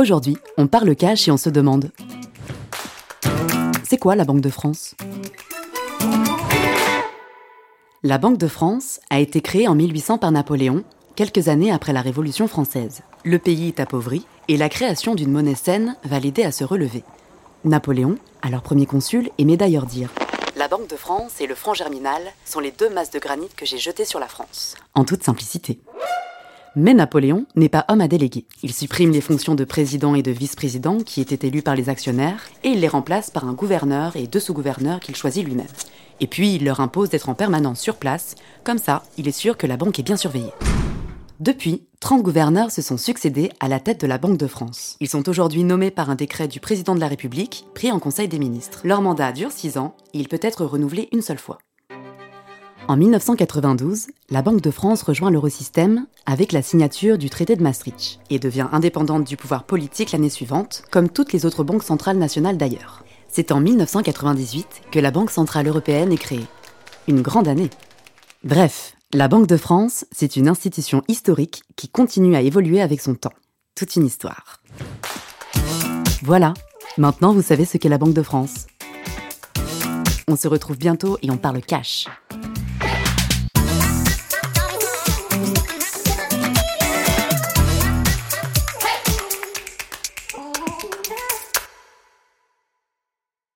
[0.00, 1.90] Aujourd'hui, on parle cash et on se demande
[3.84, 4.94] C'est quoi la Banque de France?
[8.02, 10.84] La Banque de France a été créée en 1800 par Napoléon,
[11.16, 13.02] quelques années après la Révolution française.
[13.26, 17.04] Le pays est appauvri et la création d'une monnaie saine va l'aider à se relever.
[17.66, 20.08] Napoléon, alors premier consul, aimait d'ailleurs dire
[20.56, 23.66] La Banque de France et le franc germinal sont les deux masses de granit que
[23.66, 24.76] j'ai jetées sur la France.
[24.94, 25.78] En toute simplicité.
[26.76, 28.44] Mais Napoléon n'est pas homme à déléguer.
[28.62, 32.48] Il supprime les fonctions de président et de vice-président qui étaient élus par les actionnaires
[32.62, 35.66] et il les remplace par un gouverneur et deux sous-gouverneurs qu'il choisit lui-même.
[36.20, 39.56] Et puis il leur impose d'être en permanence sur place, comme ça il est sûr
[39.56, 40.52] que la banque est bien surveillée.
[41.40, 44.96] Depuis, 30 gouverneurs se sont succédés à la tête de la Banque de France.
[45.00, 48.28] Ils sont aujourd'hui nommés par un décret du président de la République, pris en Conseil
[48.28, 48.82] des ministres.
[48.84, 51.58] Leur mandat dure 6 ans et il peut être renouvelé une seule fois.
[52.90, 58.18] En 1992, la Banque de France rejoint l'eurosystème avec la signature du traité de Maastricht
[58.30, 62.56] et devient indépendante du pouvoir politique l'année suivante, comme toutes les autres banques centrales nationales
[62.56, 63.04] d'ailleurs.
[63.28, 66.48] C'est en 1998 que la Banque centrale européenne est créée.
[67.06, 67.70] Une grande année.
[68.42, 73.14] Bref, la Banque de France, c'est une institution historique qui continue à évoluer avec son
[73.14, 73.34] temps.
[73.76, 74.60] Toute une histoire.
[76.24, 76.54] Voilà,
[76.98, 78.66] maintenant vous savez ce qu'est la Banque de France.
[80.26, 82.08] On se retrouve bientôt et on parle cash.
[90.82, 91.29] Amen.